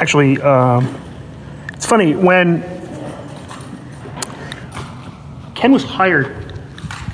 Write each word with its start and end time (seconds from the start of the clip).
actually, 0.00 0.40
um, 0.40 0.98
it's 1.74 1.84
funny 1.84 2.16
when 2.16 2.62
Ken 5.54 5.72
was 5.72 5.84
hired. 5.84 6.54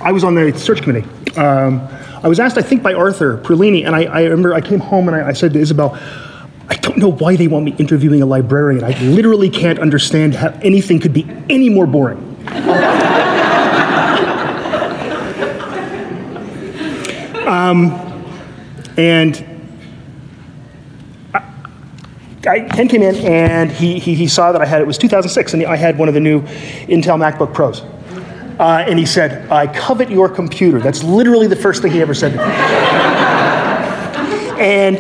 I 0.00 0.12
was 0.12 0.22
on 0.22 0.36
the 0.36 0.56
search 0.56 0.82
committee. 0.82 1.09
Um, 1.36 1.86
I 2.22 2.29
was 2.29 2.38
asked, 2.38 2.57
I 2.57 2.62
think, 2.62 2.84
by 2.84 2.95
Arthur 2.95 3.38
Perlini, 3.38 3.84
and 3.84 3.95
I, 3.95 4.04
I 4.04 4.22
remember 4.22 4.54
I 4.54 4.61
came 4.61 4.79
home 4.79 5.09
and 5.09 5.16
I, 5.16 5.29
I 5.29 5.32
said 5.32 5.52
to 5.54 5.59
Isabelle, 5.59 5.98
I 6.68 6.77
don't 6.77 6.96
know 6.98 7.11
why 7.11 7.34
they 7.34 7.48
want 7.48 7.64
me 7.64 7.75
interviewing 7.77 8.22
a 8.22 8.27
librarian. 8.27 8.84
I 8.84 8.98
literally 9.03 9.50
can't 9.50 9.80
understand 9.80 10.34
how 10.34 10.48
anything 10.62 11.00
could 11.00 11.12
be 11.12 11.27
any 11.50 11.68
more 11.68 11.87
boring. 11.87 12.18
um, 17.46 17.93
and 18.96 19.55
Ken 22.46 22.86
came 22.86 23.02
in 23.02 23.16
and 23.16 23.73
he, 23.73 23.98
he, 23.98 24.14
he 24.14 24.28
saw 24.28 24.52
that 24.52 24.62
I 24.62 24.66
had, 24.66 24.80
it 24.80 24.87
was 24.87 24.98
2006, 24.98 25.54
and 25.54 25.66
I 25.66 25.74
had 25.74 25.98
one 25.98 26.06
of 26.06 26.14
the 26.14 26.20
new 26.20 26.42
Intel 26.87 27.18
MacBook 27.18 27.52
Pros. 27.52 27.80
Uh, 28.60 28.84
and 28.87 28.96
he 28.98 29.04
said, 29.04 29.50
I 29.50 29.66
covet 29.66 30.10
your 30.10 30.28
computer. 30.28 30.78
That's 30.78 31.02
literally 31.02 31.48
the 31.48 31.56
first 31.56 31.82
thing 31.82 31.90
he 31.90 32.01
ever 32.01 32.14
said 32.14 32.32
to 32.32 32.38
me. 32.38 32.45
and 34.62 34.96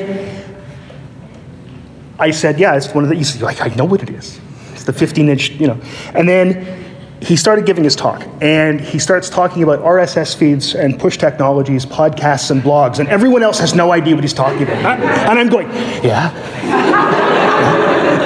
I 2.18 2.32
said, 2.32 2.58
yeah, 2.58 2.76
it's 2.76 2.92
one 2.92 3.04
of 3.04 3.10
the, 3.10 3.16
he's 3.16 3.40
like, 3.40 3.62
I 3.62 3.68
know 3.76 3.84
what 3.84 4.02
it 4.02 4.10
is. 4.10 4.40
It's 4.72 4.84
the 4.84 4.92
15 4.92 5.28
inch, 5.28 5.50
you 5.50 5.68
know. 5.68 5.80
And 6.14 6.28
then 6.28 6.84
he 7.22 7.36
started 7.36 7.64
giving 7.64 7.84
his 7.84 7.96
talk, 7.96 8.26
and 8.42 8.80
he 8.80 8.98
starts 8.98 9.30
talking 9.30 9.62
about 9.62 9.78
RSS 9.80 10.36
feeds 10.36 10.74
and 10.74 10.98
push 10.98 11.16
technologies, 11.16 11.86
podcasts 11.86 12.50
and 12.50 12.60
blogs, 12.60 12.98
and 12.98 13.08
everyone 13.08 13.42
else 13.42 13.58
has 13.60 13.74
no 13.74 13.92
idea 13.92 14.14
what 14.14 14.24
he's 14.24 14.34
talking 14.34 14.64
about. 14.64 15.00
And 15.00 15.38
I'm 15.38 15.48
going, 15.48 15.68
yeah. 16.04 17.15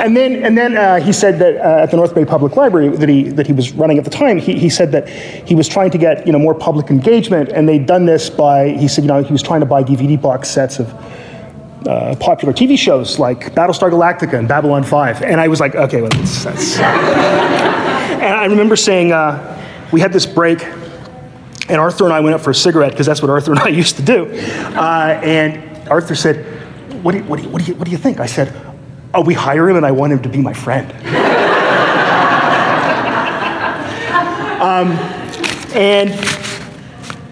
And 0.05 0.17
then, 0.17 0.45
and 0.45 0.57
then 0.57 0.77
uh, 0.77 1.01
he 1.01 1.13
said 1.13 1.39
that 1.39 1.56
uh, 1.56 1.83
at 1.83 1.91
the 1.91 1.97
North 1.97 2.15
Bay 2.15 2.25
Public 2.25 2.56
Library 2.56 2.89
that 2.89 3.09
he, 3.09 3.25
that 3.31 3.47
he 3.47 3.53
was 3.53 3.73
running 3.73 3.98
at 3.98 4.05
the 4.05 4.11
time, 4.11 4.39
he, 4.39 4.59
he 4.59 4.69
said 4.69 4.92
that 4.92 5.09
he 5.09 5.55
was 5.55 5.69
trying 5.69 5.91
to 5.91 5.98
get 5.98 6.27
you 6.27 6.33
know, 6.33 6.39
more 6.39 6.55
public 6.55 6.91
engagement, 6.91 7.51
and 7.51 7.69
they'd 7.69 7.87
done 7.87 8.07
this 8.07 8.31
by, 8.31 8.70
he 8.70 8.89
said, 8.89 9.05
you 9.05 9.09
know, 9.09 9.23
he 9.23 9.33
was 9.33 9.42
trying 9.42 9.61
to 9.61 9.67
buy 9.67 9.83
DVD 9.83 10.20
box 10.20 10.48
sets 10.48 10.79
of 10.79 10.92
uh, 11.87 12.15
popular 12.17 12.53
TV 12.53 12.79
shows 12.79 13.19
like 13.19 13.55
Battlestar 13.55 13.91
Galactica 13.91 14.39
and 14.39 14.47
Babylon 14.47 14.84
5. 14.84 15.23
And 15.23 15.41
I 15.41 15.48
was 15.48 15.61
like, 15.61 15.75
okay, 15.75 16.01
well, 16.01 16.11
that's. 16.11 16.45
that's 16.45 16.79
and 16.79 18.35
I 18.35 18.47
remember 18.47 18.77
saying, 18.77 19.12
uh, 19.12 19.57
we 19.92 20.01
had 20.01 20.12
this 20.12 20.27
break, 20.27 20.62
and 20.62 21.79
Arthur 21.79 22.05
and 22.05 22.12
I 22.12 22.20
went 22.20 22.35
up 22.35 22.41
for 22.41 22.51
a 22.51 22.55
cigarette 22.55 22.92
because 22.92 23.07
that's 23.07 23.23
what 23.23 23.31
Arthur 23.31 23.53
and 23.53 23.61
I 23.61 23.69
used 23.69 23.97
to 23.97 24.03
do. 24.03 24.27
Uh, 24.27 25.20
and 25.23 25.89
Arthur 25.89 26.14
said, 26.14 26.45
what 27.03 27.12
do, 27.12 27.19
you, 27.19 27.25
what, 27.25 27.39
do 27.39 27.45
you, 27.45 27.48
what, 27.48 27.64
do 27.64 27.73
you, 27.73 27.79
what 27.79 27.85
do 27.87 27.91
you 27.91 27.98
think? 27.98 28.20
I 28.20 28.27
said, 28.27 28.70
oh, 29.14 29.22
we 29.22 29.34
hire 29.34 29.69
him 29.69 29.77
and 29.77 29.86
I 29.86 29.92
want 29.92 30.12
him 30.12 30.22
to 30.22 30.28
be 30.28 30.39
my 30.39 30.53
friend. 30.53 30.91
um, 34.61 34.92
and 35.75 36.11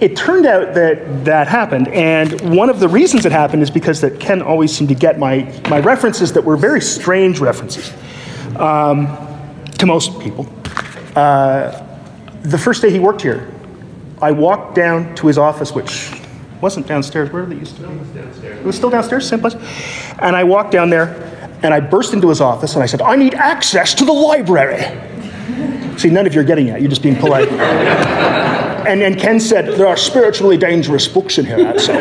it 0.01 0.17
turned 0.17 0.47
out 0.47 0.75
that 0.75 1.25
that 1.25 1.49
happened, 1.49 1.89
and 1.89 2.57
one 2.57 2.71
of 2.71 2.79
the 2.79 2.89
reasons 2.89 3.27
it 3.27 3.33
happened 3.33 3.63
is 3.63 3.71
because 3.71 4.01
that 4.03 4.21
Ken 4.21 4.41
always 4.41 4.73
seemed 4.73 4.89
to 4.91 4.95
get 4.95 5.19
my, 5.19 5.53
my 5.69 5.81
references 5.81 6.33
that 6.35 6.45
were 6.45 6.57
very 6.57 6.81
strange 6.81 7.41
references 7.41 7.93
um, 8.57 9.09
to 9.79 9.87
most 9.87 10.21
people. 10.21 10.47
Uh, 11.17 11.85
the 12.43 12.59
first 12.59 12.81
day 12.81 12.91
he 12.91 13.01
worked 13.01 13.23
here, 13.23 13.53
I 14.23 14.31
walked 14.31 14.77
down 14.77 15.15
to 15.17 15.27
his 15.27 15.37
office, 15.37 15.73
which 15.73 16.13
wasn't 16.61 16.87
downstairs. 16.87 17.33
Where 17.33 17.43
it 17.43 17.59
used 17.59 17.77
to 17.77 17.83
be? 17.83 17.89
It 17.89 17.99
was 17.99 18.09
downstairs. 18.09 18.59
It 18.59 18.65
was 18.65 18.77
still 18.77 18.91
downstairs, 18.91 19.29
same 19.29 19.41
place. 19.41 19.55
And 20.21 20.37
I 20.37 20.45
walked 20.45 20.71
down 20.71 20.91
there, 20.91 21.38
and 21.63 21.75
I 21.75 21.81
burst 21.81 22.13
into 22.13 22.29
his 22.29 22.41
office, 22.41 22.75
and 22.75 22.83
I 22.83 22.87
said, 22.87 23.03
"I 23.03 23.17
need 23.17 23.35
access 23.35 23.95
to 23.95 24.05
the 24.05 24.13
library." 24.13 24.85
See, 25.99 26.11
none 26.11 26.27
of 26.29 26.35
you 26.35 26.41
are 26.41 26.45
getting 26.45 26.69
it. 26.69 26.81
You're 26.81 26.91
just 26.91 27.03
being 27.03 27.17
polite. 27.17 27.49
and, 27.49 29.03
and 29.03 29.19
Ken 29.19 29.41
said, 29.41 29.77
there 29.77 29.89
are 29.89 29.97
spiritually 29.97 30.57
dangerous 30.57 31.09
books 31.09 31.39
in 31.39 31.45
here, 31.47 31.77
so. 31.77 31.93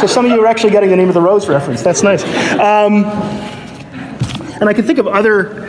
so 0.00 0.06
some 0.06 0.24
of 0.24 0.32
you 0.32 0.42
are 0.42 0.46
actually 0.46 0.70
getting 0.70 0.88
the 0.88 0.96
name 0.96 1.08
of 1.08 1.14
the 1.14 1.20
rose 1.20 1.46
reference. 1.46 1.82
That's 1.82 2.02
nice. 2.02 2.24
Um, 2.54 3.04
and 4.60 4.68
I 4.68 4.72
can 4.72 4.86
think 4.86 4.98
of 4.98 5.06
other 5.06 5.68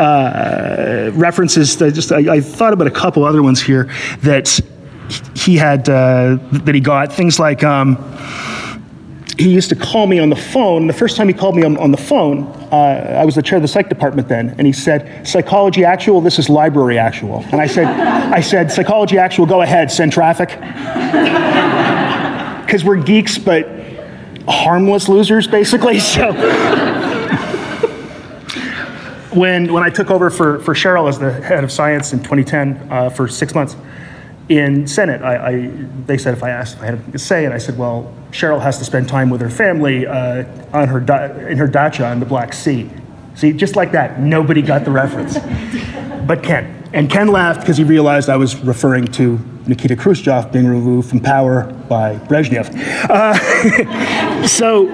uh, 0.00 1.12
references. 1.14 1.76
That 1.76 1.94
just 1.94 2.10
I, 2.10 2.34
I, 2.34 2.40
thought 2.40 2.72
about 2.72 2.88
a 2.88 2.90
couple 2.90 3.24
other 3.24 3.42
ones 3.42 3.62
here 3.62 3.84
that 4.22 4.60
he 5.36 5.56
had 5.56 5.88
uh, 5.88 6.38
that 6.50 6.74
he 6.74 6.80
got. 6.80 7.12
Things 7.12 7.38
like. 7.38 7.62
Um, 7.62 7.96
he 9.38 9.50
used 9.50 9.68
to 9.68 9.76
call 9.76 10.06
me 10.06 10.18
on 10.18 10.30
the 10.30 10.36
phone. 10.36 10.86
The 10.86 10.92
first 10.92 11.16
time 11.16 11.28
he 11.28 11.34
called 11.34 11.56
me 11.56 11.62
on, 11.62 11.76
on 11.76 11.90
the 11.90 11.96
phone, 11.98 12.44
uh, 12.72 13.16
I 13.20 13.24
was 13.24 13.34
the 13.34 13.42
chair 13.42 13.56
of 13.56 13.62
the 13.62 13.68
psych 13.68 13.88
department 13.88 14.28
then, 14.28 14.54
and 14.56 14.66
he 14.66 14.72
said, 14.72 15.26
"Psychology 15.26 15.84
actual, 15.84 16.20
this 16.20 16.38
is 16.38 16.48
library 16.48 16.98
actual." 16.98 17.44
And 17.52 17.60
I 17.60 17.66
said, 17.66 17.86
"I 17.86 18.40
said 18.40 18.72
psychology 18.72 19.18
actual, 19.18 19.44
go 19.46 19.62
ahead, 19.62 19.90
send 19.90 20.12
traffic." 20.12 20.58
Because 22.66 22.82
we're 22.82 23.00
geeks, 23.00 23.38
but 23.38 23.68
harmless 24.48 25.08
losers, 25.08 25.46
basically. 25.46 26.00
So. 26.06 26.32
when, 29.32 29.72
when 29.72 29.84
I 29.84 29.90
took 29.90 30.10
over 30.10 30.30
for, 30.30 30.58
for 30.60 30.74
Cheryl 30.74 31.08
as 31.08 31.18
the 31.18 31.30
head 31.30 31.62
of 31.62 31.70
science 31.70 32.12
in 32.12 32.20
2010 32.20 32.88
uh, 32.90 33.10
for 33.10 33.28
six 33.28 33.54
months, 33.54 33.76
in 34.48 34.86
Senate, 34.86 35.22
I, 35.22 35.36
I, 35.36 35.70
they 36.06 36.18
said 36.18 36.34
if 36.34 36.42
I 36.42 36.50
asked 36.50 36.76
if 36.76 36.82
I 36.82 36.86
had 36.86 36.94
anything 36.94 37.12
to 37.12 37.18
say, 37.18 37.44
and 37.44 37.52
I 37.52 37.58
said, 37.58 37.76
well, 37.76 38.14
Cheryl 38.30 38.60
has 38.60 38.78
to 38.78 38.84
spend 38.84 39.08
time 39.08 39.28
with 39.30 39.40
her 39.40 39.50
family 39.50 40.06
uh, 40.06 40.44
on 40.72 40.88
her 40.88 40.98
in 41.48 41.58
her 41.58 41.66
dacha 41.66 42.06
on 42.06 42.20
the 42.20 42.26
Black 42.26 42.52
Sea. 42.52 42.88
See, 43.34 43.52
just 43.52 43.76
like 43.76 43.92
that, 43.92 44.20
nobody 44.20 44.62
got 44.62 44.84
the 44.84 44.90
reference, 44.90 45.38
but 46.26 46.42
Ken. 46.42 46.72
And 46.92 47.10
Ken 47.10 47.28
laughed 47.28 47.60
because 47.60 47.76
he 47.76 47.84
realized 47.84 48.28
I 48.28 48.36
was 48.36 48.56
referring 48.56 49.06
to 49.08 49.38
Nikita 49.66 49.96
Khrushchev 49.96 50.52
being 50.52 50.66
removed 50.66 51.10
from 51.10 51.20
power 51.20 51.64
by 51.88 52.16
Brezhnev. 52.16 52.72
Uh, 53.10 54.46
so 54.46 54.86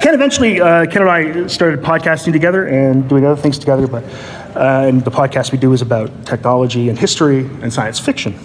Ken 0.00 0.14
eventually, 0.14 0.60
uh, 0.60 0.86
Ken 0.86 1.02
and 1.02 1.10
I 1.10 1.46
started 1.46 1.80
podcasting 1.80 2.32
together 2.32 2.66
and 2.66 3.08
doing 3.08 3.24
other 3.24 3.40
things 3.40 3.58
together, 3.58 3.86
but 3.86 4.02
uh, 4.56 4.86
and 4.86 5.04
the 5.04 5.10
podcast 5.10 5.52
we 5.52 5.58
do 5.58 5.72
is 5.72 5.82
about 5.82 6.26
technology 6.26 6.88
and 6.88 6.98
history 6.98 7.40
and 7.62 7.72
science 7.72 7.98
fiction. 7.98 8.38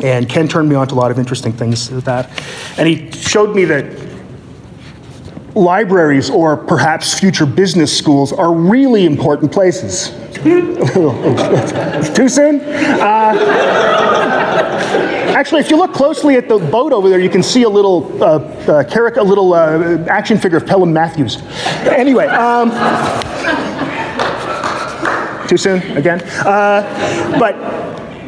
And 0.00 0.28
Ken 0.28 0.46
turned 0.48 0.68
me 0.68 0.76
on 0.76 0.86
to 0.88 0.94
a 0.94 0.96
lot 0.96 1.10
of 1.10 1.18
interesting 1.18 1.52
things 1.52 1.90
with 1.90 2.04
that. 2.04 2.30
And 2.78 2.86
he 2.86 3.10
showed 3.10 3.54
me 3.54 3.64
that 3.64 4.08
libraries 5.54 6.30
or 6.30 6.56
perhaps 6.56 7.18
future 7.18 7.46
business 7.46 7.96
schools 7.96 8.32
are 8.32 8.52
really 8.52 9.04
important 9.04 9.50
places. 9.50 10.10
Too 10.44 12.28
soon? 12.28 12.60
Uh, 12.60 13.34
actually, 15.36 15.60
if 15.60 15.70
you 15.70 15.76
look 15.76 15.92
closely 15.92 16.36
at 16.36 16.48
the 16.48 16.58
boat 16.58 16.92
over 16.92 17.08
there, 17.08 17.18
you 17.18 17.30
can 17.30 17.42
see 17.42 17.64
a 17.64 17.68
little 17.68 18.22
uh, 18.22 18.38
uh, 18.68 19.12
a 19.16 19.24
little 19.24 19.52
uh, 19.52 20.04
action 20.04 20.38
figure 20.38 20.58
of 20.58 20.66
Pelham 20.66 20.92
Matthews. 20.92 21.42
Anyway. 21.86 22.26
Um, 22.26 22.70
too 25.48 25.56
soon 25.56 25.82
again? 25.96 26.20
Uh, 26.44 27.38
but 27.38 27.54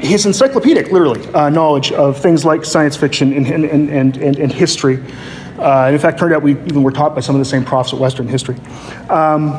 his 0.03 0.27
encyclopedic, 0.27 0.91
literally, 0.91 1.27
uh, 1.35 1.51
knowledge 1.51 1.93
of 1.93 2.19
things 2.19 2.45
like 2.45 2.65
science 2.65 2.97
fiction 2.97 3.33
and, 3.33 3.47
and, 3.47 3.65
and, 3.65 4.17
and, 4.17 4.39
and 4.39 4.53
history. 4.53 4.99
Uh, 5.59 5.85
and 5.87 5.95
in 5.95 6.01
fact, 6.01 6.19
turned 6.19 6.33
out 6.33 6.43
we 6.43 6.53
even 6.53 6.83
were 6.83 6.91
taught 6.91 7.15
by 7.15 7.21
some 7.21 7.35
of 7.35 7.39
the 7.39 7.45
same 7.45 7.65
profs 7.65 7.93
at 7.93 7.99
Western 7.99 8.27
History. 8.27 8.57
Um, 9.11 9.53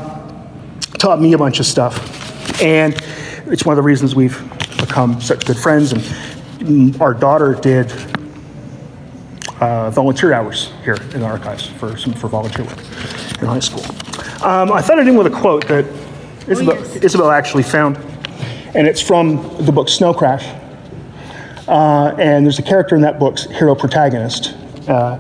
taught 0.97 1.22
me 1.22 1.33
a 1.33 1.38
bunch 1.38 1.59
of 1.59 1.66
stuff. 1.66 2.61
And 2.61 2.94
it's 3.45 3.66
one 3.66 3.73
of 3.73 3.78
the 3.78 3.83
reasons 3.83 4.16
we've 4.16 4.39
become 4.79 5.22
such 5.22 5.45
good 5.45 5.57
friends. 5.57 5.93
And 5.93 6.99
our 6.99 7.13
daughter 7.13 7.53
did 7.53 7.91
uh, 9.59 9.91
volunteer 9.91 10.33
hours 10.33 10.72
here 10.83 10.95
in 11.13 11.19
the 11.19 11.25
archives 11.25 11.67
for 11.67 11.95
some 11.97 12.13
for 12.13 12.28
volunteer 12.28 12.66
work 12.66 12.79
in 13.40 13.47
high 13.47 13.59
school. 13.59 13.84
Um, 14.43 14.72
I 14.72 14.81
thought 14.81 14.97
I'd 14.97 15.08
end 15.08 15.17
with 15.17 15.28
a 15.28 15.29
quote 15.29 15.67
that 15.67 15.85
Isabelle, 16.47 16.76
oh, 16.76 16.79
yes. 16.79 16.96
Isabelle 16.97 17.32
actually 17.32 17.64
found, 17.64 17.97
and 18.76 18.88
it's 18.88 19.02
from 19.02 19.38
the 19.64 19.72
book 19.72 19.90
Snow 19.90 20.14
Crash. 20.14 20.46
Uh, 21.67 22.16
and 22.17 22.46
there's 22.46 22.59
a 22.59 22.64
character 22.64 22.96
in 22.96 23.02
that 23.02 23.20
book's 23.20 23.46
Hiro 23.46 23.76
Protagonist. 23.76 24.55
Uh, 24.88 25.17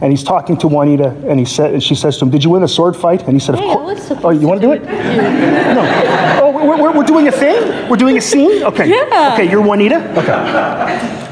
and 0.00 0.10
he's 0.10 0.24
talking 0.24 0.56
to 0.56 0.66
Juanita, 0.66 1.10
and 1.28 1.38
he 1.38 1.44
said, 1.44 1.74
and 1.74 1.82
she 1.82 1.94
says 1.94 2.18
to 2.18 2.24
him, 2.24 2.30
"Did 2.30 2.42
you 2.42 2.50
win 2.50 2.64
a 2.64 2.68
sword 2.68 2.96
fight?" 2.96 3.22
And 3.22 3.34
he 3.34 3.38
said, 3.38 3.54
"Of 3.54 3.60
hey, 3.60 3.72
course." 3.72 4.10
Oh, 4.24 4.30
you 4.30 4.48
want 4.48 4.60
to 4.60 4.66
do 4.66 4.72
it? 4.72 4.82
no. 4.84 6.40
Oh, 6.42 6.50
we're, 6.52 6.82
we're, 6.82 6.92
we're, 6.98 7.04
doing 7.04 7.28
a 7.28 7.32
thing. 7.32 7.88
We're 7.88 7.96
doing 7.96 8.18
a 8.18 8.20
scene. 8.20 8.64
Okay. 8.64 8.88
Yeah. 8.88 9.34
Okay, 9.34 9.48
you're 9.48 9.62
Juanita. 9.62 9.98
Okay. 10.18 11.22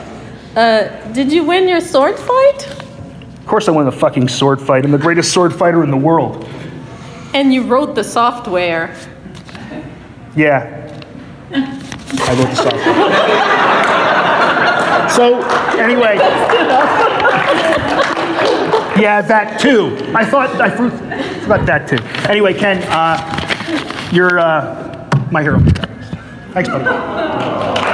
Uh, 0.55 1.13
did 1.13 1.33
you 1.33 1.43
win 1.43 1.69
your 1.69 1.81
sword 1.81 2.17
fight? 2.17 2.71
Of 2.71 3.47
course, 3.47 3.67
I 3.67 3.73
won 3.73 3.87
the 3.87 3.93
fucking 3.93 4.29
sword 4.29 4.61
fight. 4.61 4.85
I'm 4.85 4.93
the 4.93 4.99
greatest 4.99 5.33
sword 5.33 5.53
fighter 5.53 5.83
in 5.83 5.91
the 5.91 5.97
world. 5.97 6.45
And 7.35 7.53
you 7.53 7.63
wrote 7.63 7.97
the 7.97 8.05
software. 8.05 8.97
Yeah. 10.37 10.77
I 11.53 12.35
wrote 12.35 12.51
the 12.51 12.55
song. 12.55 12.79
so, 15.11 15.43
anyway. 15.79 16.17
Yeah, 19.01 19.23
that 19.23 19.59
too. 19.61 19.97
I 20.15 20.25
thought, 20.25 20.61
I 20.61 20.71
for- 20.71 20.91
forgot 21.41 21.67
that 21.67 21.89
too. 21.89 21.99
Anyway, 22.31 22.55
Ken, 22.55 22.83
uh, 22.89 23.17
you're 24.13 24.39
uh, 24.39 25.09
my 25.31 25.43
hero. 25.43 25.59
Thanks, 26.53 26.69
buddy. 26.69 27.90